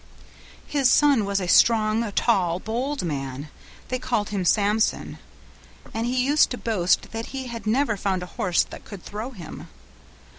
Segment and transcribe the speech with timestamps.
[0.65, 3.49] His son was a strong, tall, bold man;
[3.89, 5.19] they called him Samson,
[5.93, 9.29] and he used to boast that he had never found a horse that could throw
[9.29, 9.67] him.